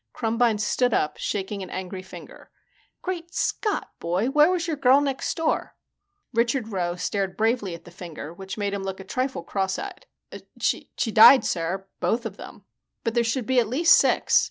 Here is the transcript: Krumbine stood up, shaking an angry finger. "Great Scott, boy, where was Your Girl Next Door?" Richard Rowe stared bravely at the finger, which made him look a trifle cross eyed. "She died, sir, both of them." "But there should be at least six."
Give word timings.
Krumbine 0.15 0.59
stood 0.59 0.95
up, 0.95 1.17
shaking 1.17 1.61
an 1.61 1.69
angry 1.69 2.01
finger. 2.01 2.49
"Great 3.03 3.35
Scott, 3.35 3.91
boy, 3.99 4.31
where 4.31 4.49
was 4.49 4.65
Your 4.65 4.75
Girl 4.75 4.99
Next 4.99 5.37
Door?" 5.37 5.75
Richard 6.33 6.69
Rowe 6.69 6.95
stared 6.95 7.37
bravely 7.37 7.75
at 7.75 7.85
the 7.85 7.91
finger, 7.91 8.33
which 8.33 8.57
made 8.57 8.73
him 8.73 8.81
look 8.81 8.99
a 8.99 9.03
trifle 9.03 9.43
cross 9.43 9.77
eyed. 9.77 10.07
"She 10.59 10.87
died, 11.13 11.45
sir, 11.45 11.85
both 11.99 12.25
of 12.25 12.37
them." 12.37 12.65
"But 13.03 13.13
there 13.13 13.23
should 13.23 13.45
be 13.45 13.59
at 13.59 13.67
least 13.67 13.93
six." 13.95 14.39